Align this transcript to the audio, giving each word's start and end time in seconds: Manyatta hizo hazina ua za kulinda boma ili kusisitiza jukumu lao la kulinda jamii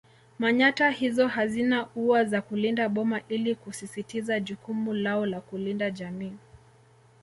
Manyatta 0.39 0.89
hizo 0.91 1.27
hazina 1.27 1.87
ua 1.95 2.25
za 2.25 2.41
kulinda 2.41 2.89
boma 2.89 3.21
ili 3.29 3.55
kusisitiza 3.55 4.39
jukumu 4.39 4.93
lao 4.93 5.25
la 5.25 5.41
kulinda 5.41 5.91
jamii 5.91 6.33